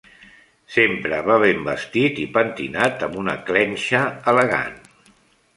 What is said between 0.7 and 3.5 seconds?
Sempre va ben vestit i pentinat amb una